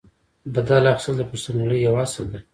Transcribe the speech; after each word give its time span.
بدل 0.53 0.83
اخیستل 0.91 1.15
د 1.17 1.21
پښتونولۍ 1.29 1.79
یو 1.81 1.95
اصل 2.05 2.23
دی. 2.31 2.39